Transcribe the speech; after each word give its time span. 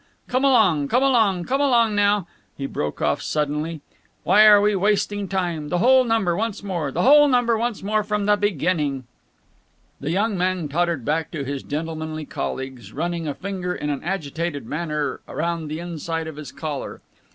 Come 0.27 0.43
along, 0.43 0.87
come 0.87 1.03
along, 1.03 1.43
come 1.45 1.61
along 1.61 1.93
now!" 1.95 2.25
he 2.57 2.65
broke 2.65 3.03
off 3.03 3.21
suddenly. 3.21 3.81
"Why 4.23 4.47
are 4.47 4.59
we 4.59 4.75
wasting 4.75 5.27
time? 5.27 5.69
The 5.69 5.77
whole 5.77 6.03
number 6.05 6.35
once 6.35 6.63
more. 6.63 6.91
The 6.91 7.03
whole 7.03 7.27
number 7.27 7.55
once 7.55 7.83
more 7.83 8.03
from 8.03 8.25
the 8.25 8.35
beginning!" 8.35 9.03
The 9.99 10.09
young 10.09 10.35
man 10.35 10.69
tottered 10.69 11.05
back 11.05 11.29
to 11.33 11.43
his 11.45 11.61
gentlemanly 11.61 12.25
colleagues, 12.25 12.93
running 12.93 13.27
a 13.27 13.35
finger 13.35 13.75
in 13.75 13.91
an 13.91 14.01
agitated 14.03 14.65
manner 14.65 15.19
round 15.27 15.69
the 15.69 15.79
inside 15.79 16.25
of 16.25 16.37
his 16.37 16.51
collar. 16.51 17.01